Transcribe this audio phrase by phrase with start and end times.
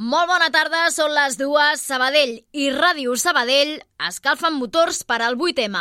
[0.00, 1.82] Molt bona tarda, són les dues.
[1.84, 3.74] Sabadell i Ràdio Sabadell
[4.06, 5.76] escalfen motors per al 8M.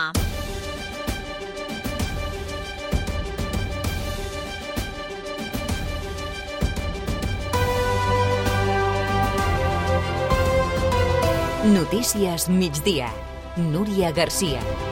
[11.72, 13.08] Notícies migdia.
[13.56, 14.89] Núria Garcia.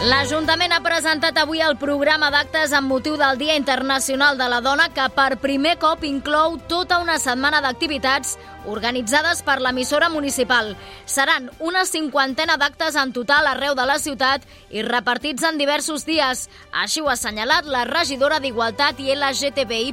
[0.00, 4.86] L'Ajuntament ha presentat avui el programa d'actes amb motiu del Dia Internacional de la Dona
[4.96, 10.72] que per primer cop inclou tota una setmana d'activitats organitzades per l'emissora municipal.
[11.04, 16.46] Seran una cinquantena d'actes en total arreu de la ciutat i repartits en diversos dies.
[16.72, 19.92] Així ho ha assenyalat la regidora d'Igualtat i LGTBI+,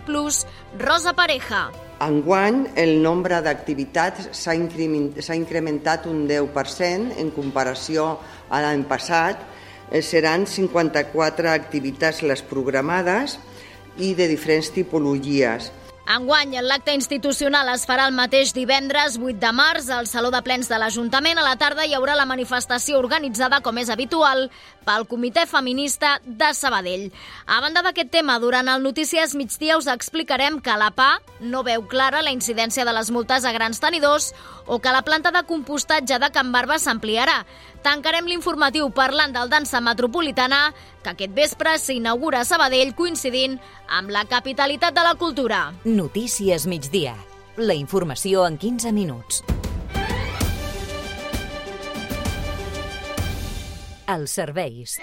[0.88, 1.66] Rosa Pareja.
[2.00, 8.14] Enguany, el nombre d'activitats s'ha incrementat un 10% en comparació
[8.48, 9.42] a l'any passat,
[10.02, 13.38] seran 54 activitats les programades
[13.98, 15.72] i de diferents tipologies.
[16.08, 20.70] Enguany, l'acte institucional es farà el mateix divendres 8 de març al Saló de Plens
[20.72, 21.36] de l'Ajuntament.
[21.36, 24.46] A la tarda hi haurà la manifestació organitzada, com és habitual,
[24.88, 27.10] pel Comitè Feminista de Sabadell.
[27.44, 31.84] A banda d'aquest tema, durant el Notícies Migdia us explicarem que la PA no veu
[31.92, 34.32] clara la incidència de les multes a grans tenidors
[34.66, 37.42] o que la planta de compostatge de Can Barba s'ampliarà.
[37.88, 40.74] Tancarem l'informatiu parlant del dansa metropolitana
[41.06, 43.56] que aquest vespre s'inaugura a Sabadell coincidint
[43.88, 45.62] amb la capitalitat de la cultura.
[45.86, 47.16] Notícies migdia.
[47.56, 49.40] La informació en 15 minuts.
[54.12, 55.00] Els serveis.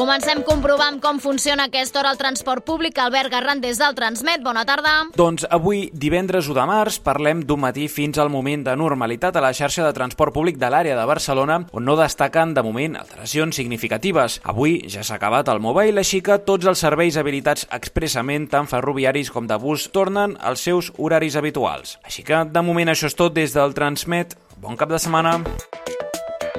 [0.00, 2.96] Comencem comprovant com funciona aquesta hora el transport públic.
[3.02, 4.94] Albert Garran des del Transmet, bona tarda.
[5.12, 9.42] Doncs avui, divendres 1 de març, parlem d'un matí fins al moment de normalitat a
[9.44, 13.60] la xarxa de transport públic de l'àrea de Barcelona, on no destaquen, de moment, alteracions
[13.60, 14.40] significatives.
[14.48, 19.28] Avui ja s'ha acabat el mobile, així que tots els serveis habilitats expressament, tant ferroviaris
[19.28, 21.98] com de bus, tornen als seus horaris habituals.
[22.08, 24.38] Així que, de moment, això és tot des del Transmet.
[24.64, 25.42] Bon cap de setmana.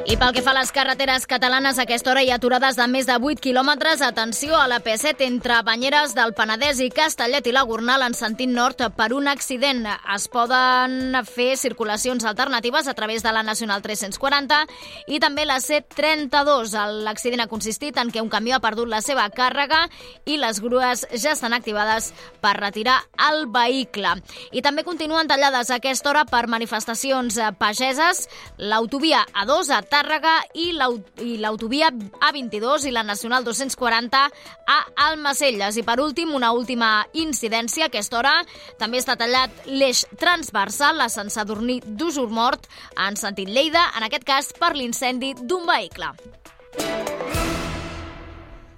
[0.01, 2.85] I pel que fa a les carreteres catalanes, a aquesta hora hi ha aturades de
[2.89, 4.01] més de 8 quilòmetres.
[4.01, 8.49] Atenció a la P7 entre Banyeres del Penedès i Castellet i la Gornal en sentit
[8.49, 9.85] nord per un accident.
[10.15, 14.63] Es poden fer circulacions alternatives a través de la Nacional 340
[15.05, 16.73] i també la C32.
[17.05, 19.83] L'accident ha consistit en que un camió ha perdut la seva càrrega
[20.25, 22.09] i les grues ja estan activades
[22.41, 22.97] per retirar
[23.29, 24.17] el vehicle.
[24.51, 28.25] I també continuen tallades a aquesta hora per manifestacions pageses
[28.57, 34.77] l'autovia A2 a Tàrrega i l'autovia A22 i la Nacional 240 a
[35.09, 35.77] Almacelles.
[35.77, 38.33] I per últim, una última incidència, a aquesta hora
[38.79, 44.27] també està tallat l'eix transversal a Sant Sadurní d'Usur Mort en sentit Lleida, en aquest
[44.27, 46.13] cas per l'incendi d'un vehicle.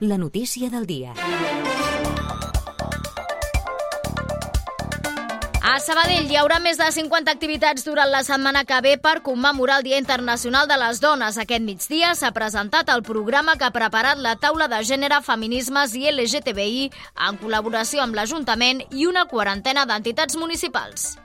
[0.01, 1.13] La notícia del dia.
[5.73, 9.79] A Sabadell hi haurà més de 50 activitats durant la setmana que ve per commemorar
[9.79, 11.39] el Dia Internacional de les Dones.
[11.41, 16.05] Aquest migdia s'ha presentat el programa que ha preparat la taula de gènere, feminismes i
[16.11, 16.91] LGTBI
[17.25, 21.15] en col·laboració amb l'Ajuntament i una quarantena d'entitats municipals.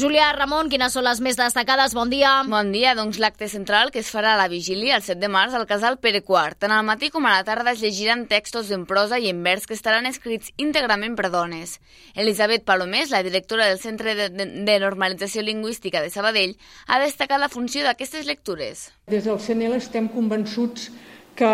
[0.00, 1.92] Julià Ramon, quines són les més destacades?
[1.92, 2.30] Bon dia.
[2.48, 2.94] Bon dia.
[2.96, 5.98] Doncs l'acte central que es farà a la vigília el 7 de març al casal
[6.00, 6.54] Pere IV.
[6.62, 9.66] Tant al matí com a la tarda es llegiran textos en prosa i en vers
[9.68, 11.76] que estaran escrits íntegrament per dones.
[12.14, 16.56] Elisabet Palomés, la directora del Centre de, de, de Normalització Lingüística de Sabadell,
[16.86, 18.88] ha destacat la funció d'aquestes lectures.
[19.12, 20.88] Des del CNL estem convençuts
[21.36, 21.52] que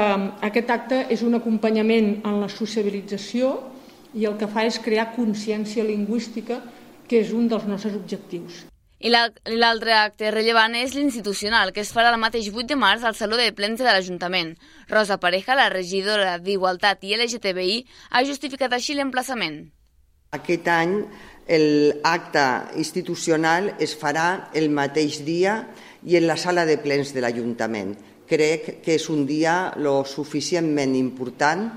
[0.52, 3.56] aquest acte és un acompanyament en la sociabilització
[4.14, 6.62] i el que fa és crear consciència lingüística
[7.08, 8.64] que és un dels nostres objectius.
[8.96, 13.14] I l'altre acte rellevant és l'institucional, que es farà el mateix 8 de març al
[13.14, 14.54] Saló de Plens de l'Ajuntament.
[14.88, 19.66] Rosa Pareja, la regidora d'Igualtat i LGTBI, ha justificat així l'emplaçament.
[20.32, 20.96] Aquest any
[22.02, 22.46] l'acte
[22.80, 25.60] institucional es farà el mateix dia
[26.02, 27.92] i en la sala de plens de l'Ajuntament.
[28.26, 31.68] Crec que és un dia lo suficientment important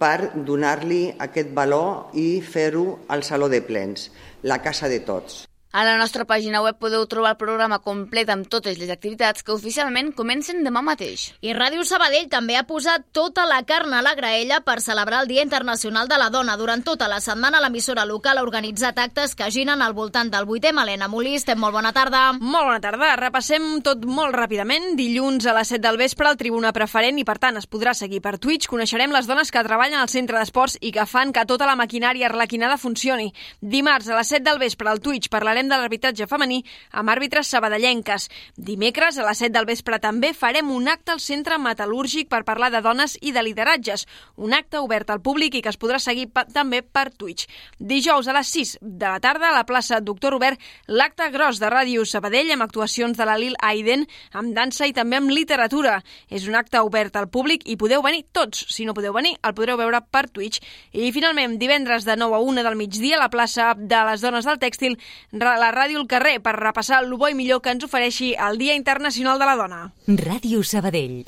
[0.00, 4.08] per donar-li aquest valor i fer-ho al Saló de Plens
[4.42, 5.44] la casa de tots.
[5.72, 9.52] A la nostra pàgina web podeu trobar el programa complet amb totes les activitats que
[9.54, 11.28] oficialment comencen demà mateix.
[11.46, 15.28] I Ràdio Sabadell també ha posat tota la carn a la graella per celebrar el
[15.30, 16.56] Dia Internacional de la Dona.
[16.58, 20.72] Durant tota la setmana l'emissora local ha organitzat actes que ginen al voltant del 8è.
[20.74, 22.32] Malena Molist, molt bona tarda.
[22.40, 23.12] Molt bona tarda.
[23.22, 24.96] Repassem tot molt ràpidament.
[24.98, 28.18] Dilluns a les 7 del vespre al Tribuna Preferent i per tant es podrà seguir
[28.26, 28.66] per Twitch.
[28.66, 32.26] Coneixerem les dones que treballen al centre d'esports i que fan que tota la maquinària
[32.26, 33.30] arlequinada funcioni.
[33.62, 36.62] Dimarts a les 7 del vespre al Twitch parlarem parlarem de l'arbitratge femení
[36.92, 38.28] amb àrbitres sabadellenques.
[38.56, 42.70] Dimecres, a les 7 del vespre també, farem un acte al Centre Metal·lúrgic per parlar
[42.70, 44.06] de dones i de lideratges.
[44.36, 47.46] Un acte obert al públic i que es podrà seguir també per Twitch.
[47.78, 51.68] Dijous a les 6 de la tarda a la plaça Doctor Robert, l'acte gros de
[51.68, 56.00] Ràdio Sabadell amb actuacions de la Lil Aiden, amb dansa i també amb literatura.
[56.28, 58.64] És un acte obert al públic i podeu venir tots.
[58.70, 60.60] Si no podeu venir, el podreu veure per Twitch.
[60.92, 64.46] I finalment, divendres de 9 a 1 del migdia a la plaça de les Dones
[64.46, 64.96] del Tèxtil,
[65.58, 68.78] la ràdio al carrer per repassar el bo i millor que ens ofereixi el Dia
[68.78, 69.80] Internacional de la Dona.
[70.06, 71.24] Ràdio Sabadell.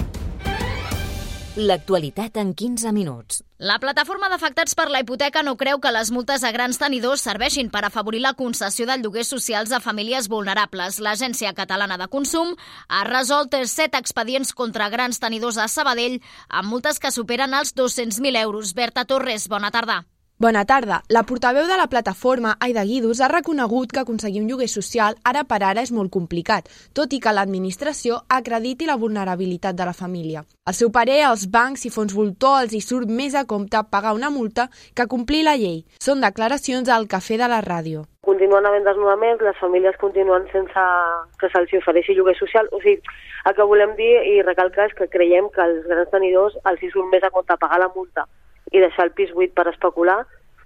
[1.53, 3.43] L'actualitat en 15 minuts.
[3.61, 7.69] La plataforma d'afectats per la hipoteca no creu que les multes a grans tenidors serveixin
[7.69, 10.97] per afavorir la concessió de lloguers socials a famílies vulnerables.
[11.05, 12.55] L'Agència Catalana de Consum
[12.89, 18.41] ha resolt set expedients contra grans tenidors a Sabadell amb multes que superen els 200.000
[18.47, 18.73] euros.
[18.73, 20.01] Berta Torres, bona tarda.
[20.43, 21.03] Bona tarda.
[21.09, 25.45] La portaveu de la plataforma, Aida Guidus, ha reconegut que aconseguir un lloguer social ara
[25.47, 26.67] per ara és molt complicat,
[26.99, 30.43] tot i que l'administració acrediti la vulnerabilitat de la família.
[30.67, 34.17] Al seu parer, els bancs i fons voltor els hi surt més a compte pagar
[34.19, 34.67] una multa
[34.99, 35.85] que complir la llei.
[36.03, 38.03] Són declaracions al Cafè de la Ràdio.
[38.27, 40.91] Continuen havent desnonaments, les famílies continuen sense
[41.39, 42.67] que se'ls ofereixi lloguer social.
[42.75, 42.99] O sigui,
[43.47, 46.91] el que volem dir i recalcar és que creiem que els grans tenidors els hi
[46.91, 48.27] surt més a compte pagar la multa
[48.73, 50.23] i deixar el pis buit per especular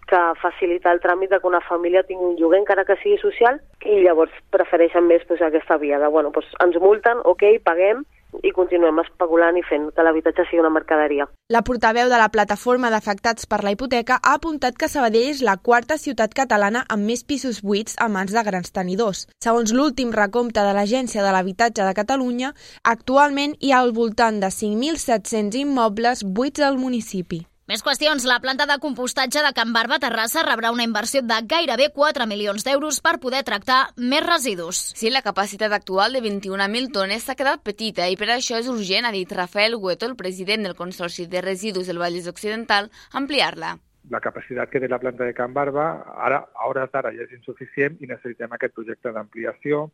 [0.06, 3.58] que facilitar el tràmit de que una família tingui un lloguer encara que sigui social
[3.84, 8.04] i llavors prefereixen més pues, aquesta via de, bueno, pues, ens multen, ok, paguem
[8.44, 11.26] i continuem especulant i fent que l'habitatge sigui una mercaderia.
[11.52, 15.56] La portaveu de la plataforma d'afectats per la hipoteca ha apuntat que Sabadell és la
[15.56, 19.24] quarta ciutat catalana amb més pisos buits a mans de grans tenidors.
[19.42, 22.52] Segons l'últim recompte de l'Agència de l'Habitatge de Catalunya,
[22.84, 27.46] actualment hi ha al voltant de 5.700 immobles buits al municipi.
[27.66, 28.22] Més qüestions.
[28.30, 32.62] La planta de compostatge de Can Barba Terrassa rebrà una inversió de gairebé 4 milions
[32.62, 34.82] d'euros per poder tractar més residus.
[34.94, 39.10] Sí, la capacitat actual de 21.000 tones s'ha quedat petita i per això és urgent,
[39.10, 43.74] ha dit Rafael Hueto, el president del Consorci de Residus del Vallès Occidental, ampliar-la.
[44.14, 45.90] La capacitat que té la planta de Can Barba
[46.22, 49.88] ara, a hores d'ara ja és insuficient i necessitem aquest projecte d'ampliació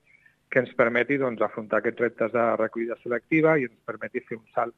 [0.52, 4.44] que ens permeti doncs, afrontar aquests reptes de recollida selectiva i ens permeti fer un
[4.52, 4.76] salt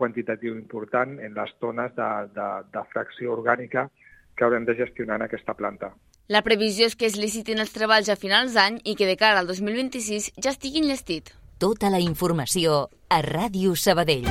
[0.00, 3.88] quantitatiu important en les tones de, de, de fracció orgànica
[4.36, 5.92] que haurem de gestionar en aquesta planta.
[6.30, 9.42] La previsió és que es licitin els treballs a finals d'any i que de cara
[9.42, 11.34] al 2026 ja estiguin llestit.
[11.60, 14.30] Tota la informació a Ràdio Sabadell.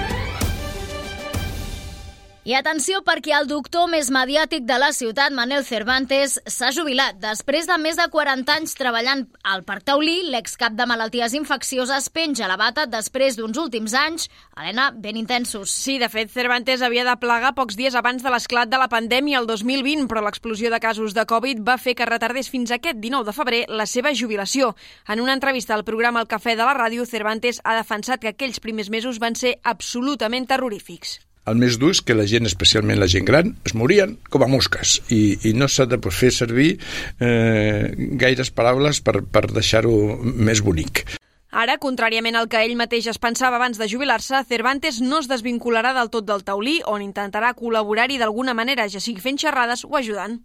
[2.47, 7.17] I atenció perquè el doctor més mediàtic de la ciutat, Manel Cervantes, s'ha jubilat.
[7.19, 12.47] Després de més de 40 anys treballant al Parc Taulí, l'excap de malalties infeccioses penja
[12.47, 15.67] la bata després d'uns últims anys, Helena, ben intensos.
[15.83, 19.43] Sí, de fet, Cervantes havia de plegar pocs dies abans de l'esclat de la pandèmia
[19.43, 23.27] el 2020, però l'explosió de casos de Covid va fer que retardés fins aquest 19
[23.27, 24.77] de febrer la seva jubilació.
[25.11, 28.63] En una entrevista al programa El Cafè de la Ràdio, Cervantes ha defensat que aquells
[28.63, 33.09] primers mesos van ser absolutament terrorífics el més dur és que la gent, especialment la
[33.11, 36.75] gent gran, es morien com a mosques i, i no s'ha de fer servir
[37.19, 37.89] eh,
[38.21, 41.05] gaires paraules per, per deixar-ho més bonic.
[41.49, 45.95] Ara, contràriament al que ell mateix es pensava abans de jubilar-se, Cervantes no es desvincularà
[45.97, 50.37] del tot del taulí, on intentarà col·laborar-hi d'alguna manera, ja sigui fent xerrades o ajudant.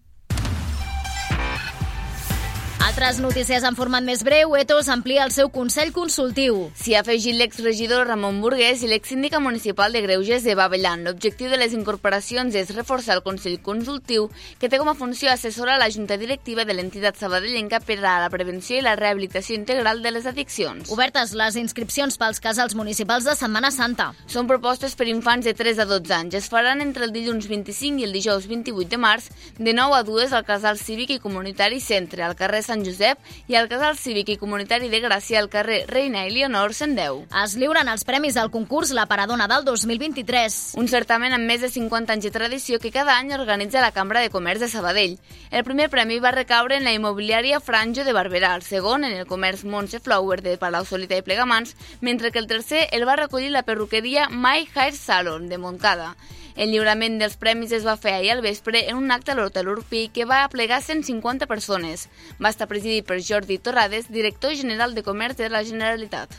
[2.84, 6.58] Altres notícies en format més breu, Etos amplia el seu Consell Consultiu.
[6.76, 11.00] S'hi ha afegit l'exregidor Ramon Burgués i l'exsíndica municipal de Greuges de Bavellan.
[11.06, 14.26] L'objectiu de les incorporacions és reforçar el Consell Consultiu,
[14.60, 18.28] que té com a funció assessorar la Junta Directiva de l'entitat sabadellenca per a la
[18.28, 20.92] prevenció i la rehabilitació integral de les addiccions.
[20.92, 24.10] Obertes les inscripcions pels casals municipals de Setmana Santa.
[24.28, 26.38] Són propostes per infants de 3 a 12 anys.
[26.42, 30.04] Es faran entre el dilluns 25 i el dijous 28 de març, de 9 a
[30.04, 33.94] 2 al casal cívic i comunitari Centre, al carrer Sant Sant Josep i al Casal
[33.94, 37.28] Cívic i Comunitari de Gràcia al carrer Reina Eleonor 110.
[37.44, 40.56] Es lliuren els premis del concurs La Paradona del 2023.
[40.82, 44.24] Un certament amb més de 50 anys de tradició que cada any organitza la Cambra
[44.24, 45.18] de Comerç de Sabadell.
[45.54, 49.28] El primer premi va recaure en la immobiliària Franjo de Barberà, el segon en el
[49.30, 53.54] comerç Montse Flower de Palau Solita i Plegamans, mentre que el tercer el va recollir
[53.54, 56.16] la perruqueria My Hair Salon de Montcada.
[56.54, 59.68] El lliurament dels premis es va fer ahir al vespre en un acte a l'Hotel
[59.72, 62.08] Urpí que va aplegar 150 persones.
[62.38, 66.30] Va estar presidit per Jordi Torrades, director general de Comerç de la Generalitat.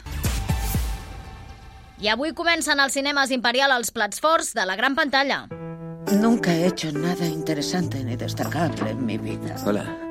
[2.00, 5.46] I avui comencen als cinemes Imperial els plats forts de la gran pantalla.
[6.12, 9.56] Nunca he hecho nada interesante ni destacable en mi vida.
[9.66, 10.05] Hola.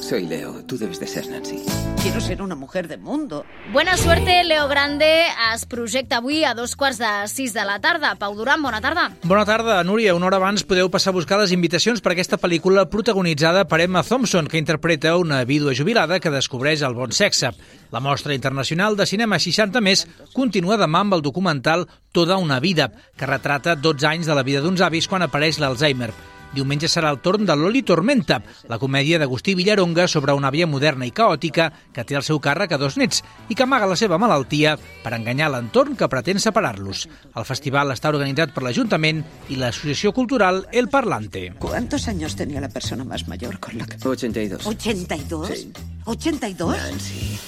[0.00, 1.62] Soy Leo, tú debes de ser Nancy.
[2.02, 3.44] Quiero ser una mujer de mundo.
[3.72, 5.26] Buena suerte, Leo Grande.
[5.52, 8.14] Es projecta avui a dos quarts de sis de la tarda.
[8.14, 9.10] Pau Duran, bona tarda.
[9.24, 10.14] Bona tarda, Núria.
[10.14, 14.04] Una hora abans podeu passar a buscar les invitacions per aquesta pel·lícula protagonitzada per Emma
[14.06, 17.50] Thompson, que interpreta una vídua jubilada que descobreix el bon sexe.
[17.90, 22.92] La mostra internacional de cinema 60 més continua demà amb el documental Toda una vida,
[23.18, 26.14] que retrata 12 anys de la vida d'uns avis quan apareix l'Alzheimer.
[26.54, 31.06] Diumenge serà el torn de Loli Tormenta, la comèdia d'Agustí Villaronga sobre una àvia moderna
[31.08, 34.18] i caòtica que té al seu càrrec a dos nets i que amaga la seva
[34.18, 37.06] malaltia per enganyar l'entorn que pretén separar-los.
[37.36, 41.52] El festival està organitzat per l'Ajuntament i l'Associació Cultural El Parlante.
[41.58, 43.96] ¿Cuántos años tenía la persona más mayor con la que...
[44.08, 44.64] 82.
[44.66, 45.54] ¿82?
[45.54, 45.72] Sí.
[46.04, 46.76] ¿82?
[46.76, 47.38] Nancy.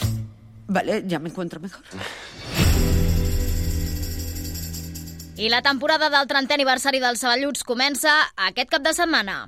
[0.69, 1.83] Vale, ya me encuentro mejor.
[5.41, 8.13] I la temporada del 30è aniversari dels Saballuts comença
[8.45, 9.39] aquest cap de setmana.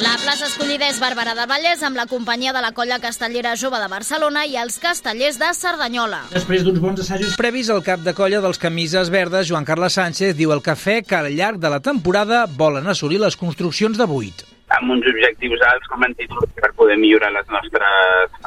[0.00, 3.82] La plaça escollida és Barberà del Vallès amb la companyia de la colla castellera jove
[3.82, 6.24] de Barcelona i els castellers de Cerdanyola.
[6.32, 10.38] Després d'uns bons assajos previs, el cap de colla dels camises verdes, Joan Carles Sánchez,
[10.38, 14.48] diu al cafè que al llarg de la temporada volen assolir les construccions de buit.
[14.78, 18.40] Amb uns objectius alts, com hem dit, per poder millorar les nostres,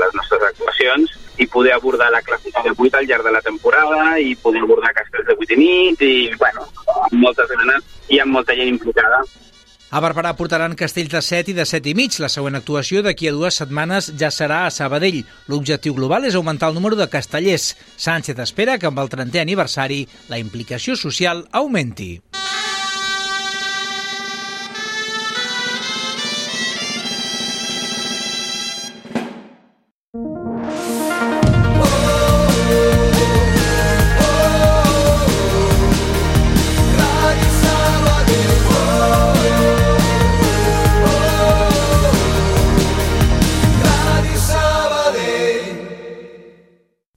[0.00, 4.18] les nostres actuacions i poder abordar la clàssica de 8 al llarg de la temporada
[4.22, 6.68] i poder abordar castells de 8 i nit i, bueno,
[7.08, 9.24] amb moltes ganes i amb molta gent implicada.
[9.94, 12.16] A Barberà portaran castells de 7 i de 7 i mig.
[12.18, 15.20] La següent actuació d'aquí a dues setmanes ja serà a Sabadell.
[15.46, 17.76] L'objectiu global és augmentar el número de castellers.
[17.94, 20.02] Sánchez espera que amb el 30è aniversari
[20.32, 22.16] la implicació social augmenti.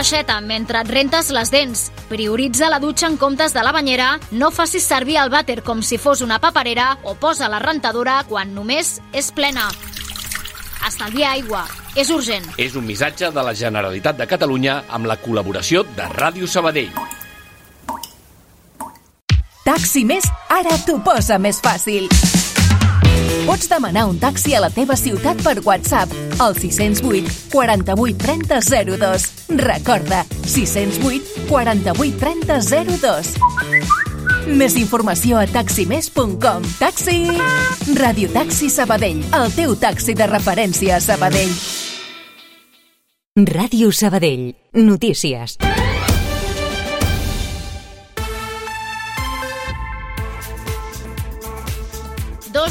[0.00, 1.80] Tanca l'aixeta mentre et rentes les dents.
[2.08, 4.14] Prioritza la dutxa en comptes de la banyera.
[4.32, 8.54] No facis servir el vàter com si fos una paperera o posa la rentadora quan
[8.54, 9.66] només és plena.
[10.88, 11.66] Estalvia aigua.
[12.00, 12.48] És urgent.
[12.56, 16.96] És un missatge de la Generalitat de Catalunya amb la col·laboració de Ràdio Sabadell.
[19.68, 22.08] Taxi Més ara t'ho posa més fàcil.
[23.46, 28.60] Pots demanar un taxi a la teva ciutat per WhatsApp al 608 48 30
[28.98, 29.26] 02.
[29.60, 32.60] Recorda, 608 48 30
[33.00, 33.34] 02.
[34.56, 36.64] Més informació a taximés.com.
[36.78, 37.20] Taxi!
[37.98, 41.54] Radio Taxi Sabadell, el teu taxi de referència a Sabadell.
[43.40, 44.50] Ràdio Sabadell.
[44.74, 45.56] Notícies.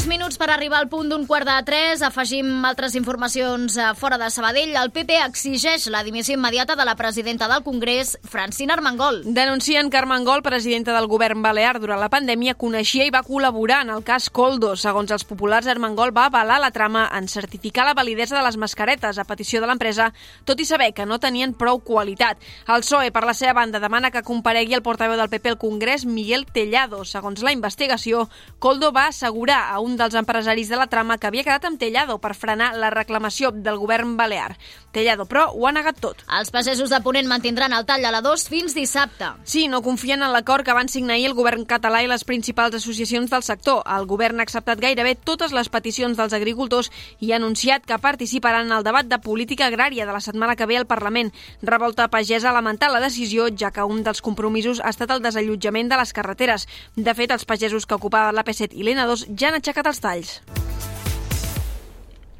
[0.00, 2.00] Dos minuts per arribar al punt d'un quart de tres.
[2.00, 4.70] Afegim altres informacions eh, fora de Sabadell.
[4.72, 9.20] El PP exigeix la dimissió immediata de la presidenta del Congrés, Francina Armengol.
[9.26, 13.90] Denuncien que Armengol, presidenta del govern balear durant la pandèmia, coneixia i va col·laborar en
[13.92, 14.70] el cas Coldo.
[14.72, 19.20] Segons els populars, Armengol va avalar la trama en certificar la validesa de les mascaretes
[19.20, 20.14] a petició de l'empresa,
[20.48, 22.40] tot i saber que no tenien prou qualitat.
[22.72, 26.08] El PSOE, per la seva banda, demana que comparegui el portaveu del PP al Congrés,
[26.08, 27.04] Miguel Tellado.
[27.04, 31.44] Segons la investigació, Coldo va assegurar a un dels empresaris de la trama que havia
[31.46, 34.56] quedat amb Tellado per frenar la reclamació del govern balear.
[34.92, 36.24] Tellado, però, ho ha negat tot.
[36.38, 39.28] Els pagesos de Ponent mantindran el tall a la 2 fins dissabte.
[39.44, 42.74] Sí, no confien en l'acord que van signar ahir el govern català i les principals
[42.74, 43.84] associacions del sector.
[43.86, 48.66] El govern ha acceptat gairebé totes les peticions dels agricultors i ha anunciat que participaran
[48.66, 51.30] en el debat de política agrària de la setmana que ve al Parlament.
[51.62, 55.88] Revolta Pagesa ha lamentat la decisió, ja que un dels compromisos ha estat el desallotjament
[55.88, 56.66] de les carreteres.
[56.96, 60.40] De fet, els pagesos que ocupaven la P7 i l'N2 ja han aixecat els talls.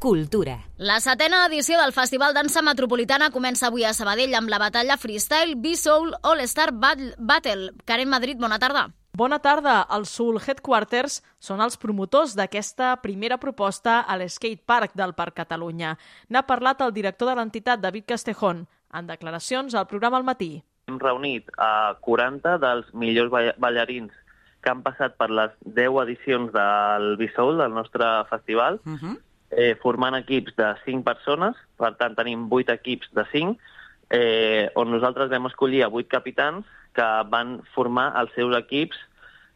[0.01, 0.55] Cultura.
[0.79, 5.59] La setena edició del Festival Dansa Metropolitana comença avui a Sabadell amb la batalla freestyle
[5.61, 7.75] B-Soul All-Star Battle.
[7.85, 8.87] Karen Madrid, bona tarda.
[9.13, 9.83] Bona tarda.
[9.93, 15.97] Els Soul Headquarters són els promotors d'aquesta primera proposta a l'Skate Park del Parc Catalunya.
[16.31, 20.63] N'ha parlat el director de l'entitat, David Castejón, en declaracions al programa al matí.
[20.89, 23.31] Hem reunit a 40 dels millors
[23.61, 24.17] ballarins
[24.63, 29.19] que han passat per les 10 edicions del Bissoul, del nostre festival, Uh -huh.
[29.51, 33.59] eh, formant equips de 5 persones, per tant tenim 8 equips de 5,
[34.11, 38.97] eh, on nosaltres vam escollir a 8 capitans que van formar els seus equips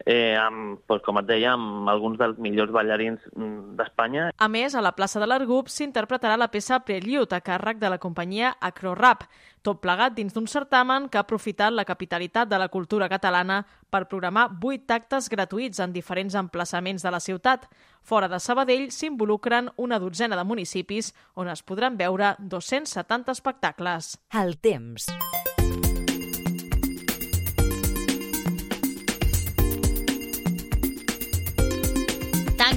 [0.07, 4.29] eh, amb, doncs, com et deia, amb alguns dels millors ballarins mm, d'Espanya.
[4.37, 8.01] A més, a la plaça de l'Argup s'interpretarà la peça Prelude a càrrec de la
[8.03, 9.25] companyia Acrorap,
[9.65, 14.05] tot plegat dins d'un certamen que ha aprofitat la capitalitat de la cultura catalana per
[14.11, 17.69] programar vuit actes gratuïts en diferents emplaçaments de la ciutat.
[18.03, 24.19] Fora de Sabadell s'involucren una dotzena de municipis on es podran veure 270 espectacles.
[24.33, 25.09] El temps.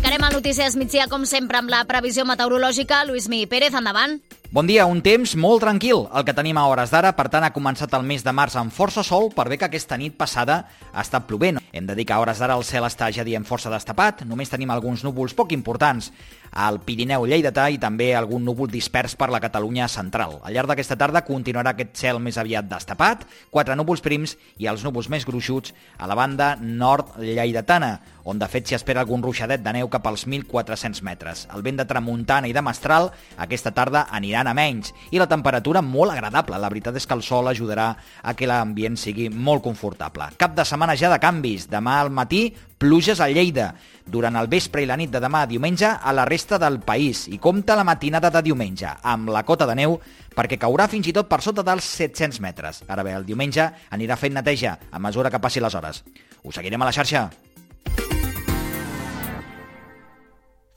[0.08, 3.02] Tancarem el Notícies Migdia, com sempre, amb la previsió meteorològica.
[3.10, 4.14] Lluís Mi Pérez, endavant.
[4.56, 7.52] Bon dia, un temps molt tranquil, el que tenim a hores d'ara, per tant ha
[7.52, 10.62] començat el mes de març amb força sol, per bé que aquesta nit passada
[10.94, 11.60] ha estat plovent.
[11.76, 14.48] Hem de dir que a hores d'ara el cel està ja diem força destapat, només
[14.48, 16.14] tenim alguns núvols poc importants
[16.58, 20.40] al Pirineu Lleidatà i també algun núvol dispers per la Catalunya central.
[20.42, 24.82] Al llarg d'aquesta tarda continuarà aquest cel més aviat destapat, quatre núvols prims i els
[24.86, 29.62] núvols més gruixuts a la banda nord lleidatana, on de fet s'hi espera algun ruixadet
[29.64, 31.46] de neu cap als 1.400 metres.
[31.54, 35.84] El vent de tramuntana i de mestral aquesta tarda aniran a menys i la temperatura
[35.86, 36.58] molt agradable.
[36.60, 37.92] La veritat és que el sol ajudarà
[38.24, 40.34] a que l'ambient sigui molt confortable.
[40.42, 41.70] Cap de setmana ja de canvis.
[41.72, 43.74] Demà al matí pluges a Lleida.
[44.08, 47.26] Durant el vespre i la nit de demà a diumenge a la resta del país.
[47.28, 49.98] I compta la matinada de diumenge amb la cota de neu
[50.38, 52.84] perquè caurà fins i tot per sota dels 700 metres.
[52.88, 56.04] Ara bé, el diumenge anirà fent neteja a mesura que passi les hores.
[56.44, 57.28] Us seguirem a la xarxa.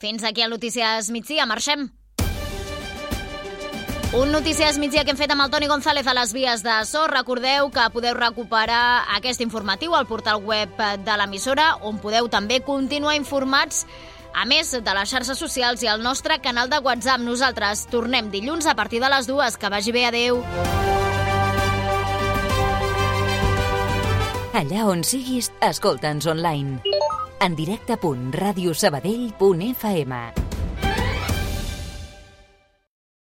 [0.01, 1.45] Fins aquí el Notícies Migdia.
[1.45, 1.91] Marxem.
[4.13, 7.05] Un Notícies Migdia que hem fet amb el Toni González a les vies de so.
[7.07, 10.69] Recordeu que podeu recuperar aquest informatiu al portal web
[11.05, 13.87] de l'emissora, on podeu també continuar informats
[14.35, 17.23] a més de les xarxes socials i el nostre canal de WhatsApp.
[17.23, 19.55] Nosaltres tornem dilluns a partir de les dues.
[19.55, 20.03] Que vagi bé.
[20.11, 20.43] Adéu.
[24.51, 26.83] Allà on siguis, escolta'ns online.
[27.39, 30.50] En directe.radiosabadell.fm